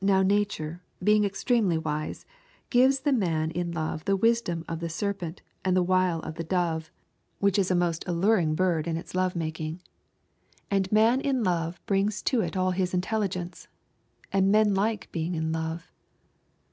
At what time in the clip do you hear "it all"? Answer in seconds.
12.42-12.70